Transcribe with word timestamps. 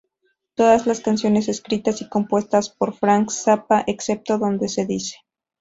Todas 0.55 0.87
las 0.87 1.01
canciones 1.01 1.47
escritas 1.47 2.01
y 2.01 2.09
compuestos 2.09 2.71
por 2.71 2.95
Frank 2.95 3.29
Zappa 3.29 3.83
excepto 3.85 4.39
dónde 4.39 4.67
se 4.67 4.87
dice. 4.87 5.17